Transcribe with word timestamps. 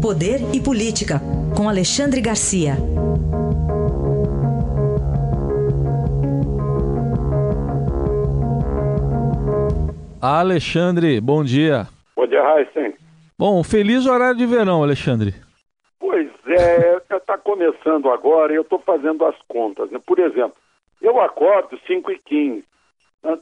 Poder 0.00 0.38
e 0.54 0.60
Política, 0.62 1.20
com 1.56 1.68
Alexandre 1.68 2.20
Garcia. 2.20 2.74
Alexandre, 10.20 11.20
bom 11.20 11.42
dia. 11.42 11.86
Bom 12.16 12.26
dia, 12.26 12.42
Raíssen. 12.42 12.94
Bom, 13.38 13.62
feliz 13.62 14.06
horário 14.06 14.36
de 14.36 14.46
verão, 14.46 14.82
Alexandre. 14.82 15.34
Pois 15.98 16.28
é, 16.46 17.00
está 17.16 17.36
começando 17.38 18.10
agora 18.10 18.52
e 18.52 18.56
eu 18.56 18.62
estou 18.62 18.78
fazendo 18.80 19.24
as 19.24 19.36
contas. 19.48 19.90
Né? 19.90 19.98
Por 20.06 20.18
exemplo, 20.18 20.56
eu 21.02 21.20
acordo 21.20 21.78
5 21.86 22.10
e 22.12 22.18
15 22.18 22.68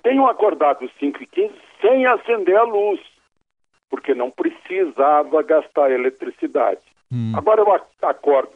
Tenho 0.03 0.27
acordado 0.27 0.89
5 0.99 1.23
e 1.23 1.27
15 1.27 1.55
sem 1.81 2.07
acender 2.07 2.57
a 2.57 2.63
luz, 2.63 3.01
porque 3.91 4.15
não 4.15 4.31
precisava 4.31 5.43
gastar 5.43 5.91
eletricidade. 5.91 6.81
Hum. 7.13 7.33
Agora 7.37 7.61
eu 7.61 8.09
acordo, 8.09 8.53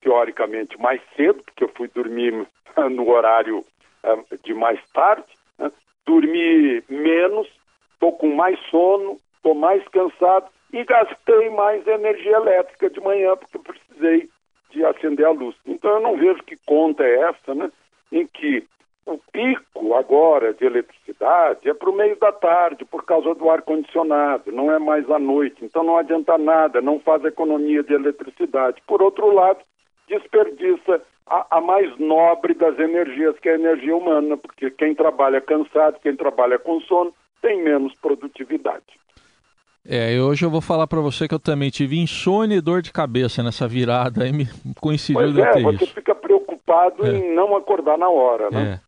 teoricamente, 0.00 0.78
mais 0.80 1.00
cedo, 1.16 1.42
porque 1.44 1.64
eu 1.64 1.72
fui 1.76 1.88
dormir 1.88 2.46
no 2.90 3.08
horário 3.08 3.64
uh, 4.04 4.38
de 4.44 4.54
mais 4.54 4.80
tarde, 4.92 5.26
né? 5.58 5.70
dormi 6.06 6.82
menos, 6.88 7.48
estou 7.92 8.12
com 8.12 8.34
mais 8.34 8.58
sono, 8.70 9.18
estou 9.36 9.54
mais 9.54 9.86
cansado 9.88 10.46
e 10.72 10.84
gastei 10.84 11.50
mais 11.50 11.86
energia 11.86 12.36
elétrica 12.36 12.90
de 12.90 13.00
manhã, 13.00 13.36
porque 13.36 13.58
precisei 13.58 14.28
de 14.70 14.84
acender 14.84 15.26
a 15.26 15.30
luz. 15.30 15.56
Então 15.66 15.90
eu 15.92 16.00
não 16.00 16.16
vejo 16.16 16.42
que 16.44 16.56
conta 16.66 17.02
é 17.02 17.20
essa, 17.22 17.54
né? 17.54 17.70
Em 18.12 18.26
que 18.26 18.64
o 19.06 19.18
pico 19.32 19.94
agora 19.94 20.52
de 20.52 20.64
eletricidade 20.64 21.07
é 21.20 21.74
para 21.74 21.90
o 21.90 21.96
meio 21.96 22.16
da 22.18 22.30
tarde, 22.32 22.84
por 22.84 23.04
causa 23.04 23.34
do 23.34 23.50
ar-condicionado, 23.50 24.52
não 24.52 24.72
é 24.72 24.78
mais 24.78 25.10
à 25.10 25.18
noite. 25.18 25.64
Então 25.64 25.82
não 25.82 25.96
adianta 25.96 26.38
nada, 26.38 26.80
não 26.80 27.00
faz 27.00 27.24
economia 27.24 27.82
de 27.82 27.92
eletricidade. 27.92 28.80
Por 28.86 29.02
outro 29.02 29.32
lado, 29.32 29.58
desperdiça 30.08 31.02
a, 31.26 31.58
a, 31.58 31.60
mais 31.60 31.96
nobre 31.98 32.54
das 32.54 32.78
energias, 32.78 33.38
que 33.40 33.48
é 33.48 33.52
a 33.52 33.58
energia 33.58 33.96
humana, 33.96 34.36
porque 34.36 34.70
quem 34.70 34.94
trabalha 34.94 35.40
cansado, 35.40 35.98
quem 36.00 36.16
trabalha 36.16 36.58
com 36.58 36.80
sono, 36.82 37.12
tem 37.42 37.62
menos 37.62 37.92
produtividade. 38.00 38.84
É, 39.86 40.20
hoje 40.20 40.44
eu 40.44 40.50
vou 40.50 40.60
falar 40.60 40.86
para 40.86 41.00
você 41.00 41.26
que 41.26 41.34
eu 41.34 41.38
também 41.38 41.70
tive 41.70 41.98
insônia 41.98 42.56
e 42.56 42.60
dor 42.60 42.82
de 42.82 42.92
cabeça 42.92 43.42
nessa 43.42 43.66
virada, 43.66 44.24
aí 44.24 44.32
me 44.32 44.46
coincidiu 44.80 45.22
pois 45.22 45.38
é, 45.38 45.62
você 45.62 45.84
isso. 45.84 45.94
fica 45.94 46.14
preocupado 46.14 47.06
é. 47.06 47.16
em 47.16 47.34
não 47.34 47.56
acordar 47.56 47.96
na 47.96 48.08
hora, 48.08 48.50
né? 48.50 48.80
É. 48.84 48.87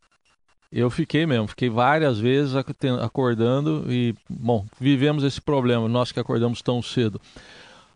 Eu 0.72 0.88
fiquei 0.88 1.26
mesmo, 1.26 1.48
fiquei 1.48 1.68
várias 1.68 2.20
vezes 2.20 2.54
acordando 3.02 3.84
e, 3.88 4.14
bom, 4.28 4.64
vivemos 4.80 5.24
esse 5.24 5.40
problema, 5.40 5.88
nós 5.88 6.12
que 6.12 6.20
acordamos 6.20 6.62
tão 6.62 6.80
cedo. 6.80 7.20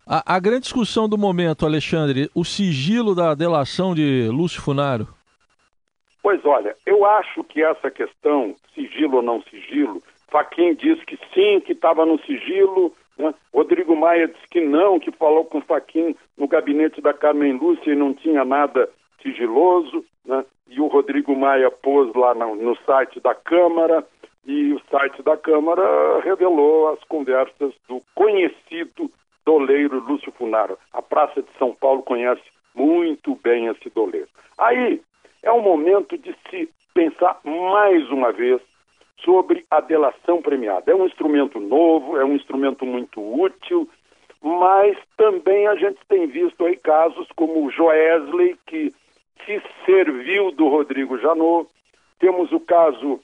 A, 0.04 0.34
a, 0.34 0.40
grande 0.40 0.62
discussão 0.62 1.08
do 1.08 1.16
momento, 1.16 1.64
Alexandre, 1.64 2.28
o 2.34 2.44
sigilo 2.44 3.14
da 3.14 3.32
delação 3.34 3.94
de 3.94 4.28
Lúcio 4.28 4.60
Funaro. 4.60 5.06
Pois 6.20 6.44
olha, 6.44 6.76
eu 6.84 7.04
acho 7.06 7.44
que 7.44 7.62
essa 7.62 7.90
questão, 7.90 8.56
sigilo 8.74 9.16
ou 9.18 9.22
não 9.22 9.40
sigilo, 9.42 10.02
Faquin 10.28 10.74
disse 10.74 11.06
que 11.06 11.16
sim, 11.32 11.60
que 11.60 11.72
estava 11.72 12.04
no 12.04 12.18
sigilo, 12.24 12.92
né? 13.16 13.32
Rodrigo 13.52 13.94
Maia 13.94 14.26
disse 14.26 14.48
que 14.50 14.60
não, 14.60 14.98
que 14.98 15.12
falou 15.12 15.44
com 15.44 15.60
Faquin 15.60 16.16
no 16.36 16.48
gabinete 16.48 17.00
da 17.00 17.14
Carmen 17.14 17.52
Lúcia 17.56 17.92
e 17.92 17.96
não 17.96 18.12
tinha 18.12 18.44
nada 18.44 18.88
sigiloso, 19.24 20.04
né? 20.24 20.44
E 20.68 20.80
o 20.80 20.86
Rodrigo 20.86 21.34
Maia 21.34 21.70
pôs 21.70 22.14
lá 22.14 22.34
no, 22.34 22.54
no 22.54 22.76
site 22.84 23.18
da 23.20 23.34
Câmara 23.34 24.06
e 24.46 24.72
o 24.72 24.80
site 24.90 25.22
da 25.22 25.36
Câmara 25.36 26.20
revelou 26.20 26.92
as 26.92 27.02
conversas 27.04 27.72
do 27.88 28.00
conhecido 28.14 29.10
doleiro 29.44 30.00
Lúcio 30.00 30.32
Funaro. 30.32 30.78
A 30.92 31.02
Praça 31.02 31.42
de 31.42 31.48
São 31.58 31.74
Paulo 31.74 32.02
conhece 32.02 32.42
muito 32.74 33.38
bem 33.42 33.66
esse 33.66 33.90
doleiro. 33.90 34.28
Aí 34.58 35.00
é 35.42 35.50
o 35.50 35.62
momento 35.62 36.16
de 36.16 36.34
se 36.50 36.68
pensar 36.94 37.38
mais 37.44 38.08
uma 38.10 38.32
vez 38.32 38.60
sobre 39.22 39.64
a 39.70 39.80
delação 39.80 40.42
premiada. 40.42 40.92
É 40.92 40.94
um 40.94 41.06
instrumento 41.06 41.58
novo, 41.58 42.16
é 42.16 42.24
um 42.24 42.34
instrumento 42.34 42.84
muito 42.84 43.20
útil, 43.20 43.88
mas 44.42 44.96
também 45.16 45.66
a 45.66 45.74
gente 45.74 45.98
tem 46.08 46.26
visto 46.26 46.64
aí 46.64 46.76
casos 46.76 47.26
como 47.34 47.64
o 47.64 47.70
Joesley, 47.70 48.56
que 48.66 48.92
se 49.44 49.62
serviu 49.84 50.50
do 50.52 50.68
Rodrigo 50.68 51.18
Janot. 51.18 51.68
Temos 52.18 52.52
o 52.52 52.60
caso 52.60 53.20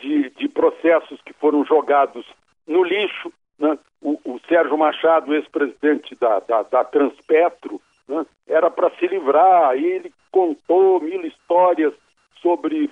de, 0.00 0.30
de 0.30 0.48
processos 0.48 1.20
que 1.22 1.32
foram 1.34 1.64
jogados 1.64 2.26
no 2.66 2.82
lixo, 2.82 3.32
né? 3.58 3.78
o, 4.00 4.18
o, 4.24 4.40
Sérgio 4.48 4.76
Machado, 4.76 5.34
ex-presidente 5.34 6.14
da, 6.16 6.40
da, 6.40 6.62
da, 6.62 6.84
Transpetro, 6.84 7.80
né? 8.08 8.26
era 8.46 8.70
para 8.70 8.90
se 8.96 9.06
livrar, 9.06 9.76
e 9.76 9.84
ele 9.84 10.12
contou 10.30 11.00
mil 11.00 11.24
histórias 11.24 11.92
sobre, 12.40 12.90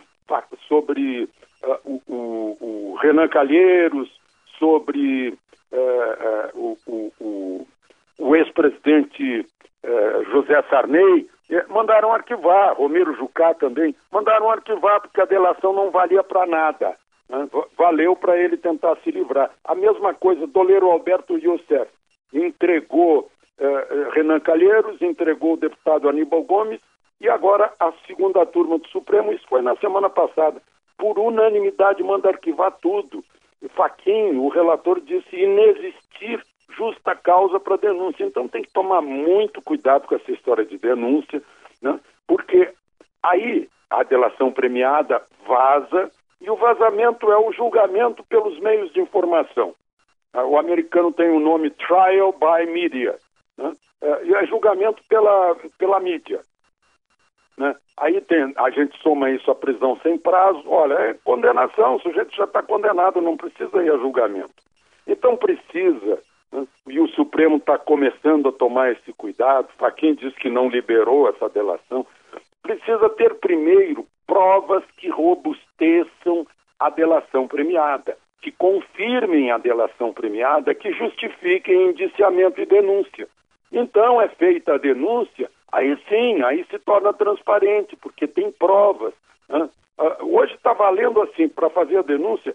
sobre 0.69 1.29
uh, 1.65 1.79
o, 1.85 2.03
o, 2.07 2.57
o, 2.61 2.95
Renan 3.01 3.29
Calheiros, 3.29 4.09
sobre 4.59 5.31
uh, 5.73 6.55
uh, 6.55 6.79
o, 6.87 7.67
o 8.19 8.37
ex-presidente 8.37 9.47
José 10.31 10.63
Sarney, 10.69 11.27
mandaram 11.69 12.13
arquivar, 12.13 12.75
Romero 12.75 13.15
Jucá 13.17 13.55
também, 13.55 13.95
mandaram 14.11 14.51
arquivar 14.51 15.01
porque 15.01 15.21
a 15.21 15.27
delação 15.27 15.73
não 15.73 15.91
valia 15.91 16.23
para 16.23 16.47
nada. 16.47 16.97
Né? 17.29 17.49
Valeu 17.77 18.17
para 18.17 18.37
ele 18.37 18.57
tentar 18.57 18.97
se 18.97 19.11
livrar. 19.11 19.51
A 19.65 19.75
mesma 19.75 20.13
coisa, 20.15 20.47
Doleiro 20.47 20.91
Alberto 20.91 21.39
Youssef 21.39 21.91
entregou 22.33 23.31
eh, 23.59 23.65
eh, 23.65 24.09
Renan 24.13 24.41
Calheiros, 24.41 25.01
entregou 25.03 25.55
o 25.55 25.57
deputado 25.57 26.09
Aníbal 26.09 26.43
Gomes 26.43 26.81
e 27.21 27.29
agora 27.29 27.73
a 27.79 27.93
segunda 28.07 28.47
turma 28.47 28.79
do 28.79 28.89
Supremo, 28.89 29.33
isso 29.33 29.47
foi 29.49 29.63
na 29.63 29.77
semana 29.77 30.09
passada, 30.09 30.63
por 30.97 31.19
unanimidade 31.19 32.03
manda 32.03 32.29
arquivar 32.29 32.73
tudo. 32.81 33.25
Faquinho, 33.75 34.43
o 34.43 34.49
relator, 34.49 35.01
disse 35.01 35.37
inexistir 35.37 36.43
justa 36.81 37.15
causa 37.15 37.61
para 37.61 37.77
denúncia. 37.77 38.25
Então 38.25 38.49
tem 38.49 38.63
que 38.63 38.73
tomar 38.73 39.03
muito 39.03 39.61
cuidado 39.61 40.07
com 40.07 40.15
essa 40.15 40.33
história 40.33 40.65
de 40.65 40.79
denúncia, 40.79 41.43
né? 41.83 42.01
porque 42.27 42.73
aí 43.23 43.69
a 43.91 44.03
delação 44.03 44.51
premiada 44.51 45.23
vaza 45.47 46.11
e 46.41 46.49
o 46.49 46.57
vazamento 46.57 47.31
é 47.31 47.37
o 47.37 47.53
julgamento 47.53 48.25
pelos 48.25 48.59
meios 48.61 48.91
de 48.95 49.01
informação. 49.01 49.75
Ah, 50.33 50.45
o 50.45 50.57
americano 50.57 51.13
tem 51.13 51.29
o 51.29 51.41
nome 51.41 51.71
trial 51.71 52.33
by 52.33 52.71
media, 52.71 53.19
né? 53.59 53.73
É, 54.01 54.25
e 54.25 54.35
é 54.35 54.47
julgamento 54.47 55.03
pela, 55.07 55.55
pela 55.77 56.01
mídia. 56.01 56.41
Né? 57.59 57.77
Aí 57.99 58.19
tem, 58.23 58.55
a 58.57 58.71
gente 58.71 58.97
soma 59.03 59.29
isso 59.29 59.51
à 59.51 59.55
prisão 59.55 59.99
sem 60.03 60.17
prazo, 60.17 60.63
olha, 60.67 60.95
é 60.95 61.15
condenação, 61.23 61.97
o 61.97 62.01
sujeito 62.01 62.35
já 62.35 62.45
está 62.45 62.63
condenado, 62.63 63.21
não 63.21 63.37
precisa 63.37 63.83
ir 63.83 63.91
a 63.93 63.99
julgamento. 63.99 64.55
Então 65.07 65.37
precisa? 65.37 66.23
E 66.87 67.01
o 67.01 67.09
Supremo 67.09 67.57
está 67.57 67.79
começando 67.79 68.49
a 68.49 68.53
tomar 68.53 68.93
esse 68.93 69.13
cuidado, 69.13 69.69
Faquin 69.79 70.15
diz 70.15 70.35
que 70.37 70.51
não 70.51 70.69
liberou 70.69 71.29
essa 71.29 71.49
delação, 71.49 72.07
precisa 72.63 73.09
ter 73.11 73.35
primeiro 73.37 74.07
provas 74.27 74.85
que 74.97 75.09
robusteçam 75.09 76.47
a 76.79 76.89
delação 76.89 77.49
premiada, 77.49 78.17
que 78.41 78.51
confirmem 78.51 79.51
a 79.51 79.59
delação 79.59 80.13
premiada, 80.13 80.75
que 80.75 80.93
justifiquem 80.93 81.91
indiciamento 81.91 82.61
e 82.61 82.67
denúncia. 82.67 83.29
Então 83.73 84.21
é 84.21 84.29
feita 84.29 84.75
a 84.75 84.79
denúncia, 84.79 85.51
aí 85.73 85.97
sim, 86.09 86.43
aí 86.43 86.65
se 86.71 86.79
torna 86.79 87.13
transparente, 87.13 87.97
porque 87.97 88.27
tem 88.27 88.51
provas. 88.51 89.13
Né? 89.49 89.69
Hoje 90.21 90.55
está 90.55 90.73
valendo 90.73 91.21
assim, 91.23 91.49
para 91.49 91.69
fazer 91.71 91.99
a 91.99 92.03
denúncia, 92.03 92.55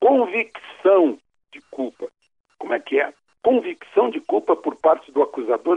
convicção 0.00 1.18
de 1.52 1.60
culpa. 1.70 2.08
Como 2.58 2.72
é 2.72 2.80
que 2.80 2.98
é? 3.00 3.12
Convicção 3.42 4.10
de 4.10 4.20
culpa 4.20 4.56
por 4.56 4.76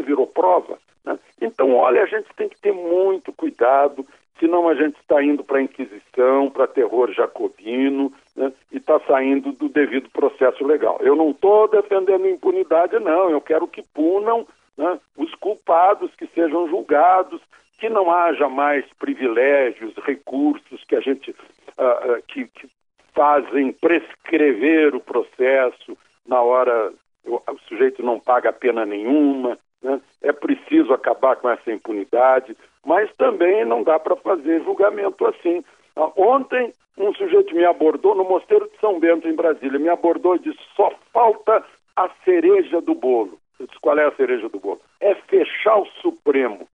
virou 0.03 0.27
prova. 0.27 0.77
Né? 1.05 1.19
Então, 1.41 1.75
olha, 1.75 2.03
a 2.03 2.05
gente 2.05 2.27
tem 2.35 2.49
que 2.49 2.59
ter 2.59 2.73
muito 2.73 3.31
cuidado 3.33 4.05
senão 4.39 4.67
a 4.67 4.75
gente 4.75 4.99
está 4.99 5.23
indo 5.23 5.43
para 5.43 5.59
a 5.59 5.61
Inquisição, 5.61 6.49
para 6.49 6.67
terror 6.67 7.11
jacobino, 7.13 8.11
né, 8.35 8.51
e 8.71 8.77
está 8.77 8.99
saindo 9.01 9.53
do 9.53 9.69
devido 9.69 10.09
processo 10.09 10.65
legal. 10.65 10.97
Eu 11.01 11.15
não 11.15 11.31
estou 11.31 11.67
defendendo 11.67 12.27
impunidade, 12.27 12.99
não, 12.99 13.29
eu 13.29 13.39
quero 13.39 13.67
que 13.67 13.81
punam 13.93 14.45
né, 14.77 14.99
os 15.17 15.33
culpados, 15.35 16.13
que 16.15 16.27
sejam 16.27 16.67
julgados, 16.67 17.41
que 17.79 17.89
não 17.89 18.11
haja 18.11 18.49
mais 18.49 18.85
privilégios, 18.99 19.93
recursos 20.03 20.83
que 20.85 20.95
a 20.95 20.99
gente 20.99 21.31
uh, 21.31 22.13
uh, 22.13 22.23
que, 22.27 22.45
que, 22.47 22.67
fazem 23.13 23.71
prescrever 23.71 24.95
o 24.95 24.99
processo 24.99 25.95
na 26.25 26.41
hora 26.41 26.91
o, 27.25 27.41
sujeito 27.67 28.03
não 28.03 28.19
paga 28.19 28.51
pena 28.51 28.85
nenhuma, 28.85 29.57
né? 29.81 30.01
É 30.21 30.31
preciso 30.31 30.93
acabar 30.93 31.35
com 31.35 31.49
essa 31.49 31.71
impunidade, 31.71 32.55
mas 32.85 33.13
também 33.15 33.65
não 33.65 33.83
dá 33.83 33.99
para 33.99 34.15
fazer 34.15 34.63
julgamento 34.63 35.25
assim. 35.25 35.63
Ah, 35.95 36.11
ontem, 36.15 36.71
um 36.97 37.13
sujeito 37.13 37.55
me 37.55 37.65
abordou 37.65 38.15
no 38.15 38.23
Mosteiro 38.23 38.69
de 38.69 38.79
São 38.79 38.99
Bento, 38.99 39.27
em 39.27 39.35
Brasília, 39.35 39.79
me 39.79 39.89
abordou 39.89 40.35
e 40.35 40.39
disse: 40.39 40.59
só 40.75 40.91
falta 41.11 41.63
a 41.95 42.09
cereja 42.23 42.81
do 42.81 42.95
bolo. 42.95 43.37
Eu 43.59 43.67
disse, 43.67 43.79
qual 43.79 43.97
é 43.97 44.05
a 44.05 44.15
cereja 44.15 44.49
do 44.49 44.59
bolo? 44.59 44.81
É 44.99 45.15
fechar 45.15 45.77
o 45.77 45.85
Supremo. 46.01 46.67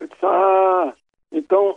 Eu 0.00 0.06
disse, 0.06 0.24
ah, 0.24 0.92
então 1.32 1.76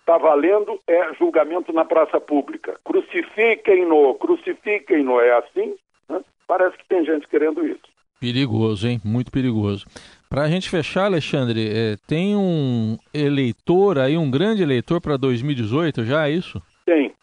está 0.00 0.16
valendo 0.16 0.78
é 0.86 1.12
julgamento 1.14 1.72
na 1.72 1.84
praça 1.84 2.18
pública. 2.18 2.78
Crucifiquem-no, 2.84 4.14
crucifiquem-no. 4.14 5.20
É 5.20 5.36
assim? 5.36 5.76
Né? 6.08 6.20
Parece 6.48 6.78
que 6.78 6.88
tem 6.88 7.04
gente 7.04 7.28
querendo 7.28 7.64
isso. 7.64 7.82
Perigoso, 8.18 8.88
hein? 8.88 9.00
Muito 9.04 9.30
perigoso. 9.30 9.86
Para 10.28 10.42
a 10.42 10.48
gente 10.48 10.68
fechar, 10.68 11.04
Alexandre, 11.04 11.68
é, 11.68 11.96
tem 12.08 12.34
um 12.34 12.96
eleitor 13.14 13.98
aí, 13.98 14.16
um 14.16 14.30
grande 14.30 14.62
eleitor 14.62 15.00
para 15.00 15.16
2018, 15.16 16.04
já 16.04 16.26
é 16.26 16.32
isso? 16.32 16.60
Tem. 16.84 17.14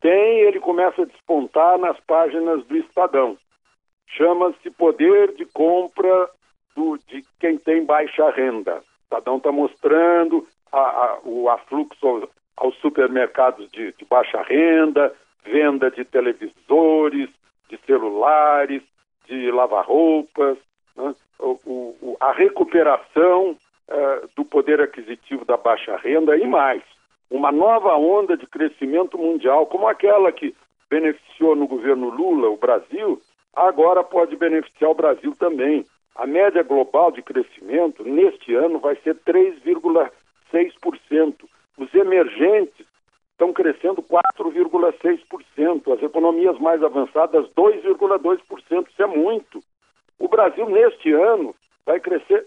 Tem, 0.00 0.40
ele 0.40 0.60
começa 0.60 1.02
a 1.02 1.04
despontar 1.04 1.78
nas 1.78 1.98
páginas 2.00 2.64
do 2.66 2.76
Estadão. 2.76 3.36
Chama-se 4.16 4.70
Poder 4.70 5.34
de 5.34 5.44
Compra 5.46 6.30
do, 6.74 6.98
de 7.08 7.22
quem 7.38 7.58
tem 7.58 7.84
baixa 7.84 8.30
renda. 8.30 8.76
O 8.76 9.04
Estadão 9.04 9.36
está 9.36 9.52
mostrando 9.52 10.46
a, 10.72 10.78
a, 10.78 11.18
o 11.24 11.48
afluxo 11.50 12.28
aos 12.56 12.74
supermercados 12.76 13.70
de, 13.70 13.92
de 13.92 14.04
baixa 14.04 14.40
renda, 14.42 15.12
venda 15.44 15.90
de 15.90 16.04
televisores, 16.04 17.28
de 17.74 17.80
celulares, 17.86 18.82
de 19.26 19.50
lavar-roupas, 19.50 20.58
né? 20.96 21.14
a 22.20 22.30
recuperação 22.32 23.56
uh, 23.88 24.28
do 24.36 24.44
poder 24.44 24.80
aquisitivo 24.80 25.44
da 25.44 25.56
baixa 25.56 25.96
renda 25.96 26.36
e 26.36 26.46
mais. 26.46 26.84
Uma 27.30 27.50
nova 27.50 27.96
onda 27.96 28.36
de 28.36 28.46
crescimento 28.46 29.18
mundial, 29.18 29.66
como 29.66 29.88
aquela 29.88 30.30
que 30.30 30.54
beneficiou 30.88 31.56
no 31.56 31.66
governo 31.66 32.10
Lula 32.10 32.48
o 32.48 32.56
Brasil, 32.56 33.20
agora 33.54 34.04
pode 34.04 34.36
beneficiar 34.36 34.90
o 34.90 34.94
Brasil 34.94 35.34
também. 35.38 35.84
A 36.14 36.26
média 36.26 36.62
global 36.62 37.10
de 37.10 37.22
crescimento 37.22 38.04
neste 38.04 38.54
ano 38.54 38.78
vai 38.78 38.94
ser 38.96 39.16
3,6%. 39.16 41.34
Os 41.76 41.92
emergentes 41.92 42.86
estão 43.32 43.52
crescendo 43.52 44.00
4,6%, 44.02 45.43
as 45.92 46.02
economias 46.02 46.58
mais 46.58 46.82
avançadas 46.82 47.46
2,2%, 47.54 48.88
isso 48.88 49.02
é 49.02 49.06
muito. 49.06 49.60
O 50.18 50.28
Brasil, 50.28 50.68
neste 50.68 51.12
ano, 51.12 51.54
vai 51.86 52.00
crescer 52.00 52.46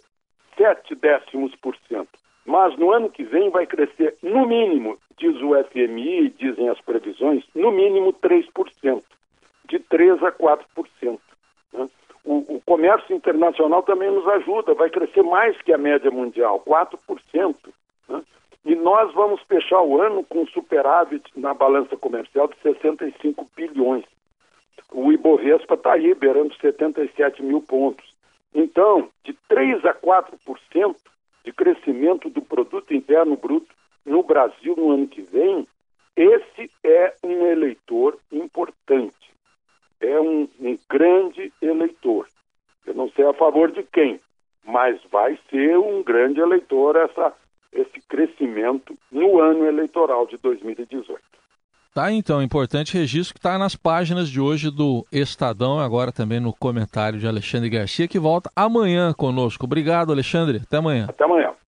7 0.57 0.95
décimos 0.95 1.56
por 1.56 1.75
cento. 1.88 2.09
Mas 2.45 2.77
no 2.77 2.92
ano 2.92 3.09
que 3.09 3.24
vem 3.24 3.50
vai 3.50 3.65
crescer, 3.65 4.15
no 4.24 4.45
mínimo, 4.45 4.98
diz 5.18 5.36
o 5.42 5.51
FMI, 5.65 6.30
dizem 6.30 6.69
as 6.69 6.80
previsões, 6.81 7.44
no 7.54 7.71
mínimo 7.71 8.13
3%, 8.13 9.04
de 9.69 9.80
3 9.80 10.24
a 10.24 10.31
4%. 10.31 11.19
Né? 11.74 11.89
O, 12.24 12.56
o 12.56 12.62
comércio 12.65 13.15
internacional 13.15 13.83
também 13.83 14.09
nos 14.09 14.27
ajuda, 14.27 14.74
vai 14.74 14.89
crescer 14.89 15.24
mais 15.24 15.62
que 15.62 15.74
a 15.74 15.77
média 15.77 16.09
mundial, 16.09 16.63
4%. 16.65 17.56
E 18.67 18.75
nós 18.75 19.13
vamos 19.13 19.41
fechar 19.43 19.81
o 19.81 20.01
ano 20.01 20.25
com 20.25 20.45
superávit 20.47 21.23
na 21.37 21.53
balança 21.53 21.95
comercial 21.95 22.49
de 22.49 22.57
65 22.61 23.49
bilhões. 23.55 24.03
O 24.91 25.09
Ibovespa 25.09 25.75
está 25.75 25.93
aí, 25.93 26.13
beirando 26.13 26.53
77 26.55 27.41
mil 27.41 27.61
pontos. 27.61 28.05
Então, 28.53 29.07
de 29.23 29.31
3 29.47 29.85
a 29.85 29.93
4% 29.93 30.97
de 31.45 31.53
crescimento 31.53 32.29
do 32.29 32.41
produto 32.41 32.93
interno 32.93 33.37
bruto 33.37 33.73
no 34.05 34.21
Brasil 34.21 34.75
no 34.75 34.91
ano 34.91 35.07
que 35.07 35.21
vem, 35.21 35.65
esse 36.13 36.69
é 36.83 37.15
um 37.23 37.47
eleitor 37.47 38.19
importante. 38.29 39.31
É 40.01 40.19
um, 40.19 40.45
um 40.59 40.77
grande 40.89 41.53
eleitor. 41.61 42.27
Eu 42.85 42.95
não 42.95 43.09
sei 43.11 43.23
a 43.23 43.33
favor 43.33 43.71
de 43.71 43.83
quem, 43.83 44.19
mas 44.65 45.01
vai 45.09 45.39
ser 45.49 45.77
um 45.77 46.03
grande 46.03 46.41
eleitor 46.41 46.97
essa 46.97 47.33
esse 47.71 47.96
crescimento 48.07 48.98
no 49.12 49.39
ano 49.39 49.65
eleitoral 49.65 50.25
de 50.27 50.38
2018. 50.38 51.21
Tá, 51.94 52.12
então, 52.12 52.44
importante 52.44 52.95
registro 52.95 53.33
que 53.33 53.39
está 53.39 53.57
nas 53.57 53.75
páginas 53.75 54.30
de 54.30 54.39
hoje 54.39 54.69
do 54.69 55.04
Estadão, 55.12 55.80
agora 55.80 56.12
também 56.12 56.39
no 56.39 56.54
comentário 56.54 57.18
de 57.18 57.27
Alexandre 57.27 57.71
Garcia, 57.71 58.07
que 58.07 58.19
volta 58.19 58.51
amanhã 58.56 59.12
conosco. 59.13 59.65
Obrigado, 59.65 60.12
Alexandre. 60.12 60.62
Até 60.63 60.77
amanhã. 60.77 61.07
Até 61.09 61.24
amanhã. 61.24 61.57